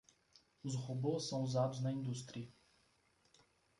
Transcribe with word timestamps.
Os 0.63 0.73
robôs 0.73 1.29
são 1.29 1.43
usados 1.43 1.79
na 1.79 1.91
indústria 1.91 2.49